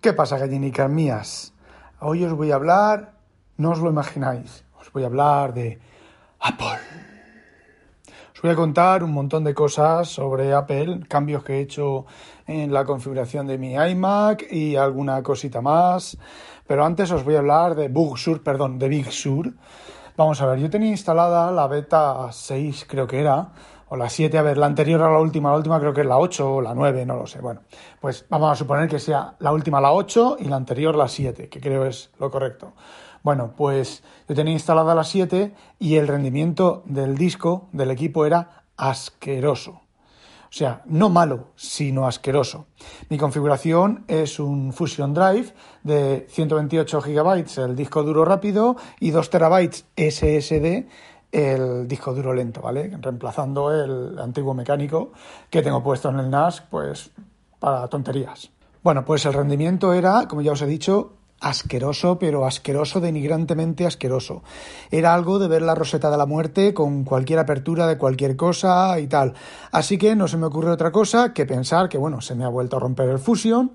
[0.00, 1.52] ¿Qué pasa, gallinicas mías?
[2.00, 3.12] Hoy os voy a hablar,
[3.58, 5.78] no os lo imagináis, os voy a hablar de
[6.38, 6.80] Apple.
[8.34, 12.06] Os voy a contar un montón de cosas sobre Apple, cambios que he hecho
[12.46, 16.16] en la configuración de mi iMac y alguna cosita más.
[16.66, 19.52] Pero antes os voy a hablar de Bug Sur, perdón, de Big Sur.
[20.20, 23.52] Vamos a ver, yo tenía instalada la beta 6, creo que era,
[23.88, 26.06] o la 7, a ver, la anterior a la última, la última creo que es
[26.06, 27.40] la 8 o la 9, no lo sé.
[27.40, 27.62] Bueno,
[28.02, 31.48] pues vamos a suponer que sea la última la 8 y la anterior la 7,
[31.48, 32.74] que creo es lo correcto.
[33.22, 38.64] Bueno, pues yo tenía instalada la 7 y el rendimiento del disco del equipo era
[38.76, 39.80] asqueroso.
[40.50, 42.66] O sea, no malo, sino asqueroso.
[43.08, 49.30] Mi configuración es un Fusion Drive de 128 GB el disco duro rápido y 2
[49.30, 50.88] TB SSD
[51.30, 52.90] el disco duro lento, ¿vale?
[53.00, 55.12] Reemplazando el antiguo mecánico
[55.48, 57.12] que tengo puesto en el NAS, pues
[57.60, 58.50] para tonterías.
[58.82, 64.42] Bueno, pues el rendimiento era, como ya os he dicho, asqueroso, pero asqueroso, denigrantemente asqueroso.
[64.90, 68.98] Era algo de ver la roseta de la muerte con cualquier apertura de cualquier cosa
[69.00, 69.34] y tal.
[69.72, 72.48] Así que no se me ocurre otra cosa que pensar que, bueno, se me ha
[72.48, 73.72] vuelto a romper el Fusion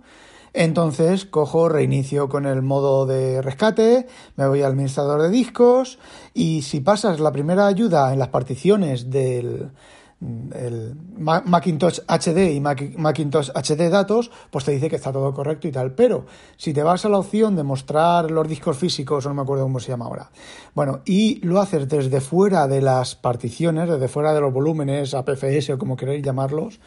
[0.56, 6.00] entonces cojo, reinicio con el modo de rescate, me voy al administrador de discos
[6.34, 9.72] y si pasas la primera ayuda en las particiones del
[10.20, 15.94] Macintosh HD y Macintosh HD datos, pues te dice que está todo correcto y tal.
[15.94, 16.26] Pero
[16.58, 19.80] si te vas a la opción de mostrar los discos físicos, no me acuerdo cómo
[19.80, 20.32] se llama ahora,
[20.74, 25.72] bueno, y lo haces desde fuera de las particiones, desde fuera de los volúmenes, APFS
[25.72, 26.80] o como queréis llamarlos,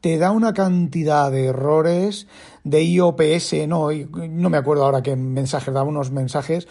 [0.00, 2.26] te da una cantidad de errores
[2.64, 6.66] de IOPS, no, no me acuerdo ahora qué mensajes, daba unos mensajes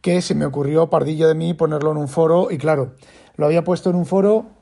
[0.00, 2.94] que se me ocurrió pardillo de mí ponerlo en un foro y claro,
[3.34, 4.55] lo había puesto en un foro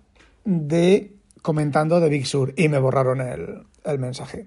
[0.44, 4.47] de comentando de Big Sur y me borraron el, mensaje.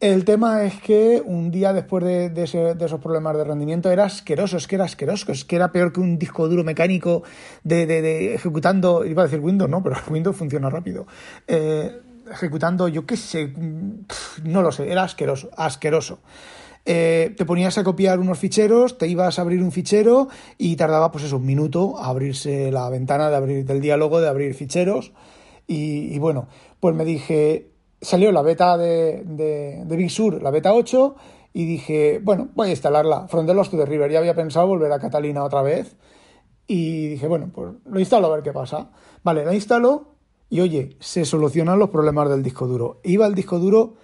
[0.00, 4.66] El tema es que un día después de, esos problemas de rendimiento era asqueroso, es
[4.66, 7.22] que era asqueroso, es que era peor que un disco duro mecánico
[7.64, 11.06] de, de ejecutando, iba a decir Windows, no, pero Windows funciona rápido.
[11.46, 12.00] Eh,
[12.30, 13.52] ejecutando, yo qué sé,
[14.42, 16.18] no lo sé, era asqueroso, asqueroso.
[16.88, 21.10] Eh, te ponías a copiar unos ficheros, te ibas a abrir un fichero y tardaba
[21.10, 25.12] pues eso, un minuto a abrirse la ventana de abrir del diálogo de abrir ficheros.
[25.66, 26.46] Y, bueno,
[26.78, 31.16] pues me dije, salió la beta de, Big Sur, la beta 8,
[31.52, 33.26] y dije, bueno, voy a instalarla.
[33.32, 34.12] Lost to the River.
[34.12, 35.96] Ya había pensado volver a Catalina otra vez.
[36.68, 38.90] Y dije, bueno, pues lo instalo a ver qué pasa.
[39.24, 40.16] Vale, la instalo
[40.48, 43.00] y oye, se solucionan los problemas del disco duro.
[43.02, 43.94] Iba el disco duro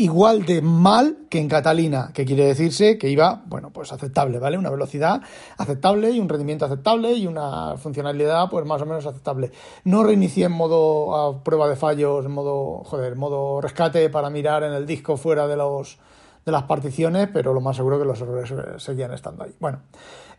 [0.00, 4.56] igual de mal que en Catalina, que quiere decirse que iba, bueno, pues aceptable, ¿vale?
[4.56, 5.20] Una velocidad
[5.58, 9.52] aceptable y un rendimiento aceptable y una funcionalidad pues más o menos aceptable.
[9.84, 14.62] No reinicié en modo a prueba de fallos, en modo, joder, modo rescate para mirar
[14.62, 15.98] en el disco fuera de los
[16.46, 19.54] de las particiones, pero lo más seguro que los errores seguían estando ahí.
[19.60, 19.80] Bueno,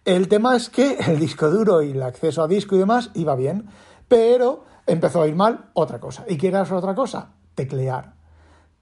[0.03, 3.35] el tema es que el disco duro y el acceso a disco y demás iba
[3.35, 3.67] bien,
[4.07, 6.25] pero empezó a ir mal otra cosa.
[6.27, 7.29] ¿Y qué era otra cosa?
[7.53, 8.20] Teclear.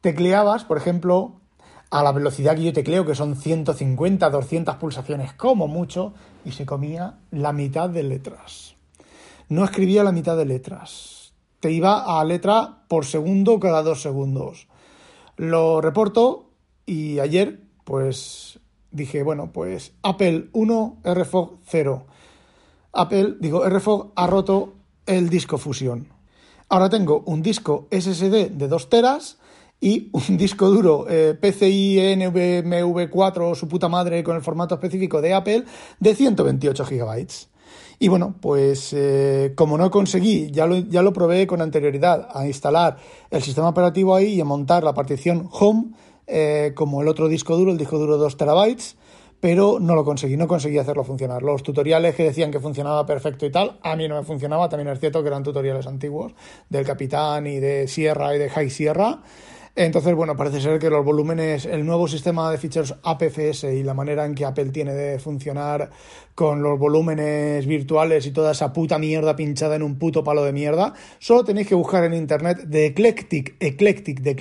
[0.01, 1.33] Tecleabas, por ejemplo,
[1.89, 6.13] a la velocidad que yo tecleo, que son 150, 200 pulsaciones como mucho,
[6.45, 8.75] y se comía la mitad de letras.
[9.49, 11.33] No escribía la mitad de letras.
[11.59, 14.67] Te iba a letra por segundo cada dos segundos.
[15.35, 16.51] Lo reporto
[16.85, 18.59] y ayer, pues
[18.91, 22.05] dije, bueno, pues Apple 1, RFOG 0.
[22.93, 26.07] Apple, digo, RFOG ha roto el disco fusión.
[26.69, 29.38] Ahora tengo un disco SSD de 2 teras
[29.81, 34.75] y un disco duro eh, PCI NVMe 4 o su puta madre con el formato
[34.75, 35.63] específico de Apple
[35.99, 37.27] de 128 GB.
[38.01, 42.47] Y bueno, pues eh, como no conseguí, ya lo, ya lo probé con anterioridad, a
[42.47, 42.97] instalar
[43.29, 45.91] el sistema operativo ahí y a montar la partición Home
[46.25, 48.95] eh, como el otro disco duro, el disco duro 2 terabytes,
[49.41, 51.43] pero no lo conseguí, no conseguí hacerlo funcionar.
[51.43, 54.89] Los tutoriales que decían que funcionaba perfecto y tal, a mí no me funcionaba, también
[54.89, 56.33] es cierto que eran tutoriales antiguos
[56.69, 59.19] del Capitán y de Sierra y de High Sierra.
[59.81, 63.93] Entonces, bueno, parece ser que los volúmenes, el nuevo sistema de ficheros APFS y la
[63.93, 65.89] manera en que Apple tiene de funcionar
[66.35, 70.51] con los volúmenes virtuales y toda esa puta mierda pinchada en un puto palo de
[70.51, 74.31] mierda, solo tenéis que buscar en internet de Eclectic, Eclectic, de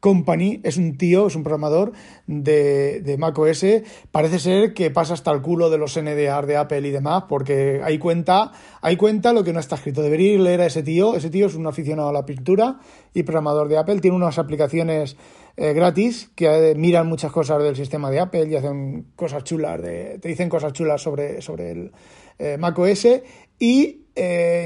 [0.00, 1.92] Company es un tío, es un programador
[2.26, 3.64] de, de macOS.
[4.12, 7.80] Parece ser que pasa hasta el culo de los NDR de Apple y demás, porque
[7.82, 10.02] hay cuenta, hay cuenta lo que no está escrito.
[10.02, 11.16] Debería leer a ese tío.
[11.16, 12.80] Ese tío es un aficionado a la pintura
[13.14, 14.00] y programador de Apple.
[14.00, 15.16] Tiene unas aplicaciones
[15.58, 19.80] eh, gratis que eh, miran muchas cosas del sistema de Apple y hacen cosas chulas,
[19.80, 21.92] de, te dicen cosas chulas sobre, sobre el
[22.38, 23.08] eh, macOS
[23.58, 24.05] y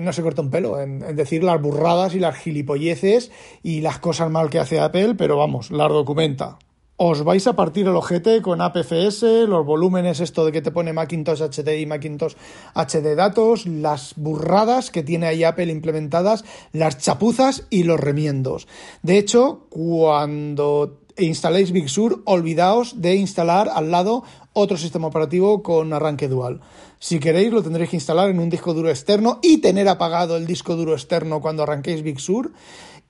[0.03, 3.31] no se corta un pelo en, decir las burradas y las gilipolleces
[3.63, 6.59] y las cosas mal que hace Apple, pero vamos, las documenta.
[7.03, 10.93] Os vais a partir el ojete con APFS, los volúmenes, esto de que te pone
[10.93, 12.35] Macintosh HD y Macintosh
[12.75, 18.69] HD datos, las burradas que tiene ahí Apple implementadas, las chapuzas y los remiendos.
[19.03, 25.93] De hecho, cuando instaléis Big Sur, olvidaos de instalar al lado otro sistema operativo con
[25.93, 26.61] arranque dual.
[26.99, 30.47] Si queréis, lo tendréis que instalar en un disco duro externo y tener apagado el
[30.47, 32.53] disco duro externo cuando arranquéis Big Sur.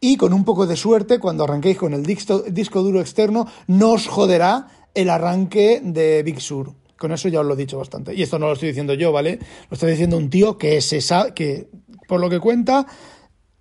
[0.01, 3.93] Y con un poco de suerte, cuando arranquéis con el disco, disco duro externo, no
[3.93, 6.73] os joderá el arranque de Big Sur.
[6.99, 8.15] Con eso ya os lo he dicho bastante.
[8.15, 9.39] Y esto no lo estoy diciendo yo, ¿vale?
[9.69, 11.69] Lo estoy diciendo un tío que se sabe, que
[12.07, 12.87] por lo que cuenta,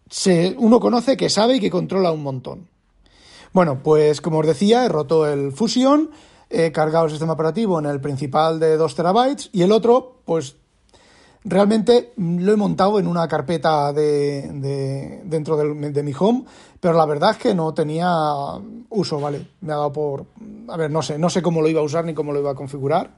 [0.09, 2.69] se, uno conoce que sabe y que controla un montón.
[3.53, 6.09] Bueno, pues como os decía, he roto el Fusion
[6.49, 10.55] he cargado el sistema operativo en el principal de 2 terabytes y el otro, pues
[11.43, 16.45] realmente lo he montado en una carpeta de, dentro de, de, mi home,
[16.79, 18.11] pero la verdad es que no tenía
[18.89, 19.47] uso, ¿vale?
[19.61, 20.25] Me ha dado por...
[20.67, 22.51] A ver, no sé, no sé cómo lo iba a usar ni cómo lo iba
[22.51, 23.11] a configurar.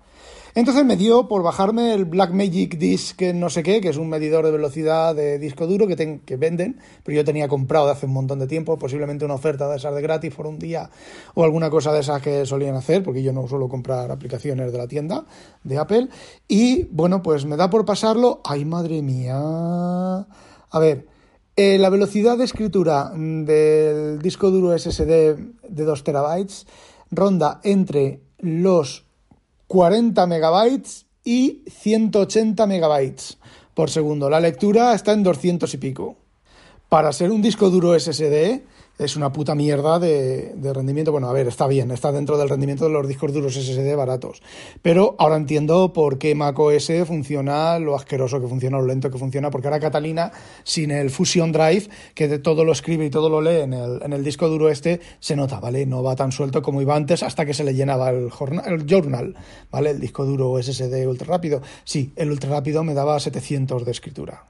[0.54, 4.46] Entonces me dio por bajarme el Blackmagic Disk no sé qué, que es un medidor
[4.46, 8.14] de velocidad de disco duro que, que venden, pero yo tenía comprado de hace un
[8.14, 10.90] montón de tiempo, posiblemente una oferta de esas de gratis por un día
[11.36, 14.78] o alguna cosa de esas que solían hacer, porque yo no suelo comprar aplicaciones de
[14.78, 15.26] la tienda
[15.64, 16.10] de Apple.
[16.48, 18.42] Y bueno, pues me da por pasarlo.
[18.44, 19.38] ¡Ay, madre mía!
[19.38, 21.08] A ver,
[21.56, 25.36] eh, la velocidad de escritura del disco duro SSD
[25.70, 26.66] de 2 terabytes
[27.12, 29.06] ronda entre los
[29.72, 33.38] 40 megabytes y 180 megabytes
[33.74, 34.30] por segundo.
[34.30, 36.18] La lectura está en 200 y pico.
[36.90, 38.64] Para ser un disco duro SSD,
[38.98, 41.12] es una puta mierda de, rendimiento.
[41.12, 44.42] Bueno, a ver, está bien, está dentro del rendimiento de los discos duros SSD baratos.
[44.82, 49.50] Pero ahora entiendo por qué macOS funciona lo asqueroso que funciona, lo lento que funciona,
[49.50, 50.32] porque ahora Catalina,
[50.64, 54.02] sin el Fusion Drive, que de todo lo escribe y todo lo lee en el,
[54.04, 55.86] en el disco duro este, se nota, ¿vale?
[55.86, 58.30] No va tan suelto como iba antes hasta que se le llenaba el,
[58.66, 59.36] el journal,
[59.72, 59.92] ¿vale?
[59.92, 61.62] El disco duro SSD ultra rápido.
[61.84, 64.46] Sí, el ultra rápido me daba 700 de escritura.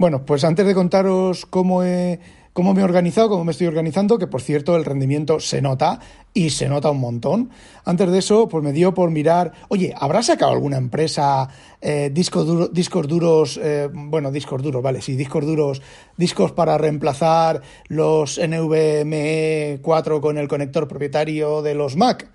[0.00, 2.20] Bueno, pues antes de contaros cómo he
[2.52, 6.00] cómo me he organizado, cómo me estoy organizando, que por cierto el rendimiento se nota
[6.34, 7.50] y se nota un montón.
[7.84, 11.48] Antes de eso, pues me dio por mirar, oye, ¿habrá sacado alguna empresa
[11.80, 15.82] eh, discos, discos duros, eh, bueno, discos duros, vale, sí, discos duros,
[16.16, 22.30] discos para reemplazar los NVMe 4 con el conector propietario de los Mac?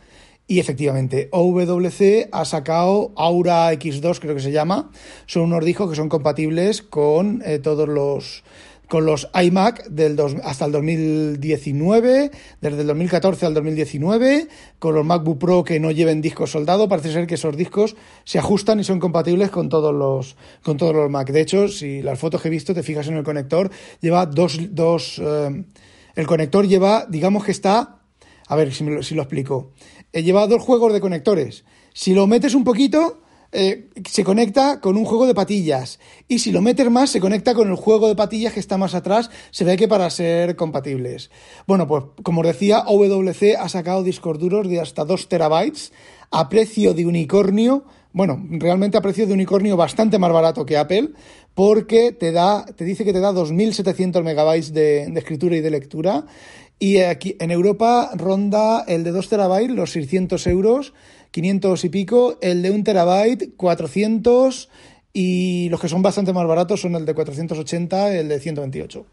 [0.48, 4.92] Y efectivamente, OWC ha sacado Aura X2, creo que se llama.
[5.26, 8.44] Son unos discos que son compatibles con eh, todos los
[8.88, 14.48] con los iMac del hasta el 2019, desde el 2014 al 2019,
[14.80, 18.40] con los MacBook Pro que no lleven discos soldados, parece ser que esos discos se
[18.40, 21.30] ajustan y son compatibles con todos los, con todos los Mac.
[21.32, 23.70] De hecho, si las fotos que he visto te fijas en el conector,
[24.02, 25.64] lleva dos, dos eh,
[26.16, 28.00] el conector lleva, digamos que está,
[28.48, 29.72] a ver si, lo, si lo explico,
[30.14, 31.66] eh, lleva dos juegos de conectores.
[31.94, 33.22] Si lo metes un poquito,
[33.52, 36.00] eh, se conecta con un juego de patillas.
[36.28, 38.96] Y si lo metes más, se conecta con el juego de patillas que está más
[38.96, 39.30] atrás.
[39.52, 41.32] Se ve que para ser compatibles.
[41.68, 45.94] Bueno, pues como os decía, OWC ha sacado discos duros de hasta 2 terabytes
[46.32, 47.86] a precio de unicornio.
[48.12, 51.12] Bueno, realmente a precio de unicornio bastante más barato que Apple,
[51.54, 55.70] porque te da, te dice que te da 2.700 megabytes de, de escritura y de
[55.70, 56.26] lectura.
[56.78, 60.94] Y aquí en Europa ronda el de 2 terabytes los 600 euros
[61.36, 64.70] 500 y pico, el de un terabyte 400
[65.12, 69.06] y los que son bastante más baratos son el de 480, el de 128.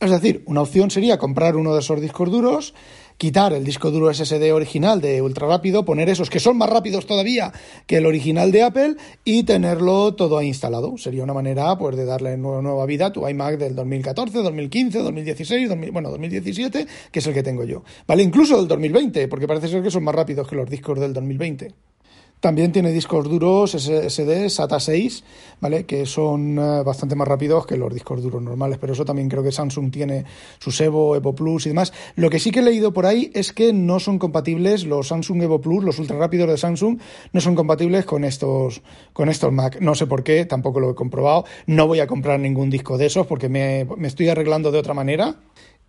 [0.00, 2.72] Es decir, una opción sería comprar uno de esos discos duros,
[3.18, 7.06] quitar el disco duro SSD original de ultra rápido, poner esos que son más rápidos
[7.06, 7.52] todavía
[7.86, 10.96] que el original de Apple y tenerlo todo ahí instalado.
[10.98, 14.98] Sería una manera pues de darle nueva, nueva vida a tu iMac del 2014, 2015,
[14.98, 17.82] 2016, bueno, 2017, que es el que tengo yo.
[18.06, 21.12] Vale, incluso del 2020, porque parece ser que son más rápidos que los discos del
[21.12, 21.93] 2020.
[22.44, 25.24] También tiene discos duros SSD SATA 6,
[25.62, 25.86] ¿vale?
[25.86, 29.42] Que son eh, bastante más rápidos que los discos duros normales, pero eso también creo
[29.42, 30.26] que Samsung tiene
[30.58, 31.94] su Evo, Evo Plus y demás.
[32.16, 35.42] Lo que sí que he leído por ahí es que no son compatibles los Samsung
[35.42, 36.98] Evo Plus, los ultra rápidos de Samsung,
[37.32, 38.82] no son compatibles con estos,
[39.14, 39.80] con estos Mac.
[39.80, 41.46] No sé por qué, tampoco lo he comprobado.
[41.64, 45.38] No voy a comprar ningún disco de esos porque me estoy arreglando de otra manera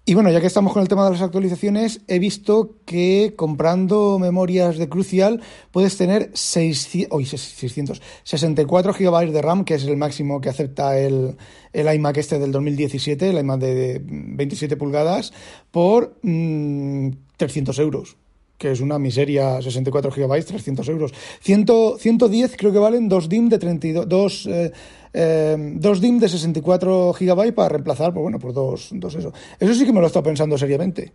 [0.07, 4.19] Y bueno, ya que estamos con el tema de las actualizaciones, he visto que comprando
[4.19, 10.41] memorias de Crucial puedes tener 600, 600, 64 GB de RAM, que es el máximo
[10.41, 11.37] que acepta el,
[11.73, 15.33] el iMac este del 2017, el iMac de 27 pulgadas,
[15.71, 18.15] por 300 mm, euros
[18.57, 21.13] que es una miseria, 64 GB, 300 euros.
[21.41, 21.65] 100,
[21.99, 24.71] 110 creo que valen dos DIM de 32, dos, eh,
[25.17, 29.31] eh, dos DIM de 64 GB para reemplazar, pues bueno, por dos, dos eso.
[29.57, 31.13] Eso sí que me lo he estado pensando seriamente.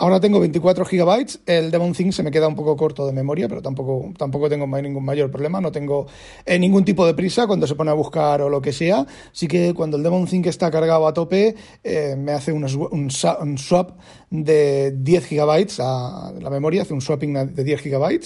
[0.00, 3.48] Ahora tengo 24 GB, el Demon Thing se me queda un poco corto de memoria,
[3.48, 6.06] pero tampoco, tampoco tengo ningún mayor problema, no tengo
[6.46, 9.04] eh, ningún tipo de prisa cuando se pone a buscar o lo que sea.
[9.32, 13.58] Así que cuando el Demon Thing está cargado a tope, eh, me hace un, un,
[13.58, 13.98] swap
[14.30, 18.20] de 10 GB a la memoria, hace un swapping de 10 GB.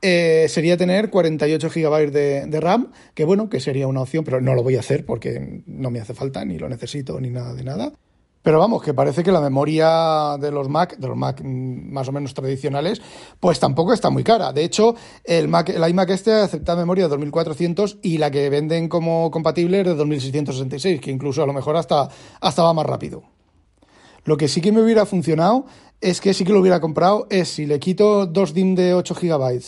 [0.00, 4.40] Eh, sería tener 48 GB de, de, RAM, que bueno, que sería una opción, pero
[4.40, 7.54] no lo voy a hacer porque no me hace falta, ni lo necesito, ni nada
[7.54, 7.92] de nada.
[8.42, 12.12] Pero vamos, que parece que la memoria de los Mac, de los Mac más o
[12.12, 13.02] menos tradicionales,
[13.40, 14.52] pues tampoco está muy cara.
[14.52, 18.88] De hecho, el, Mac, el iMac este acepta memoria de 2400 y la que venden
[18.88, 22.08] como compatible es de 2666, que incluso a lo mejor hasta,
[22.40, 23.24] hasta va más rápido.
[24.24, 25.66] Lo que sí que me hubiera funcionado
[26.00, 29.14] es que sí que lo hubiera comprado es si le quito dos DIM de 8
[29.20, 29.60] GB,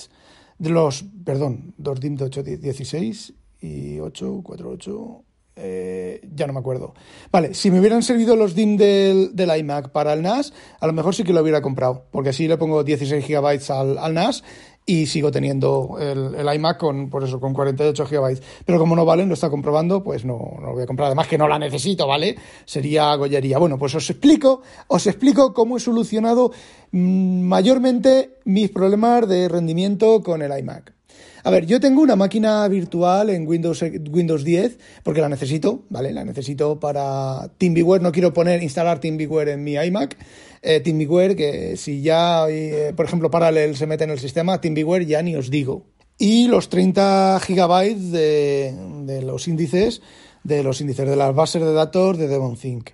[0.60, 5.24] los, perdón, dos DIM de 8, 16 y 8, 4, 8,
[5.56, 6.94] eh, ya no me acuerdo.
[7.30, 10.92] Vale, si me hubieran servido los DIM del, del, iMac para el NAS, a lo
[10.92, 14.42] mejor sí que lo hubiera comprado, porque así le pongo 16 GB al, al NAS
[14.86, 18.40] y sigo teniendo el, el, iMac con, por eso, con 48 GB.
[18.64, 21.06] Pero como no valen, lo está comprobando, pues no, no, lo voy a comprar.
[21.06, 22.36] Además que no la necesito, ¿vale?
[22.64, 23.58] Sería gollería.
[23.58, 26.50] Bueno, pues os explico, os explico cómo he solucionado
[26.92, 30.99] mm, mayormente mis problemas de rendimiento con el iMac.
[31.42, 36.12] A ver, yo tengo una máquina virtual en Windows, Windows 10 porque la necesito, ¿vale?
[36.12, 38.02] La necesito para TeamViewer.
[38.02, 40.16] No quiero poner, instalar TeamViewer en mi iMac.
[40.62, 45.06] Eh, TeamViewer, que si ya, eh, por ejemplo, Parallel se mete en el sistema, TeamViewer
[45.06, 45.86] ya ni os digo.
[46.18, 48.74] Y los 30 gigabytes de,
[49.04, 50.02] de los índices,
[50.44, 52.90] de los índices de las bases de datos de DevonThink.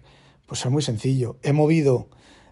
[0.46, 1.36] Pues es muy sencillo.
[1.42, 2.08] He movido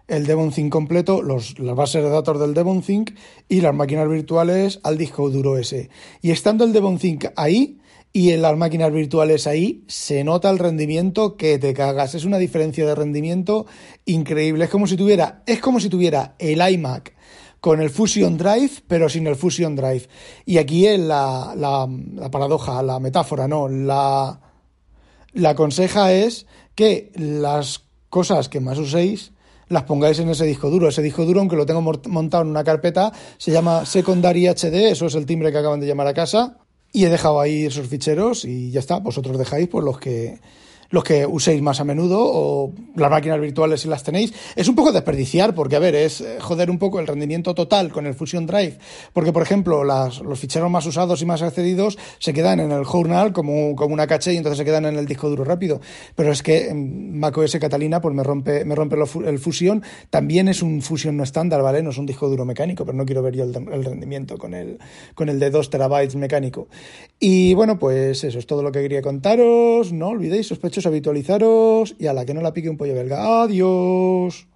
[0.07, 3.11] el DevonThink completo, los, las bases de datos del DevonThink
[3.49, 5.89] y las máquinas virtuales al disco duro ese.
[6.21, 7.79] Y estando el DevonThink ahí
[8.13, 12.15] y en las máquinas virtuales ahí, se nota el rendimiento que te cagas.
[12.15, 13.65] Es una diferencia de rendimiento
[14.05, 14.65] increíble.
[14.65, 17.13] Es como si tuviera, es como si tuviera el iMac
[17.59, 20.07] con el Fusion Drive, pero sin el Fusion Drive.
[20.45, 24.39] Y aquí es la, la, la paradoja, la metáfora, no, la,
[25.33, 26.45] la conseja es
[26.75, 29.33] que las cosas que más uséis
[29.69, 30.87] las pongáis en ese disco duro.
[30.87, 35.07] Ese disco duro, aunque lo tengo montado en una carpeta, se llama Secondary HD, eso
[35.07, 36.57] es el timbre que acaban de llamar a casa.
[36.91, 38.99] Y he dejado ahí esos ficheros y ya está.
[38.99, 40.39] Vosotros dejáis pues los que
[40.89, 44.33] los que uséis más a menudo o las máquinas virtuales si las tenéis.
[44.55, 47.91] Es un poco desperdiciar porque, a ver, es eh, joder un poco el rendimiento total
[47.91, 48.77] con el Fusion Drive.
[49.13, 52.85] Porque, por ejemplo, las, los ficheros más usados y más accedidos se quedan en el
[52.85, 55.81] journal como, como una caché y entonces se quedan en el disco duro rápido.
[56.15, 59.83] Pero es que macOS Catalina pues me rompe, me rompe el Fusion.
[60.09, 61.81] También es un Fusion no estándar, ¿vale?
[61.81, 64.53] No es un disco duro mecánico, pero no quiero ver yo el, el rendimiento con
[64.53, 64.79] el,
[65.13, 66.67] con el de 2 terabytes mecánico.
[67.19, 69.91] Y bueno, pues eso es todo lo que quería contaros.
[69.91, 73.43] No olvidéis, sospechosos habitualizaros y a la que no la pique un pollo belga.
[73.43, 74.47] Adiós.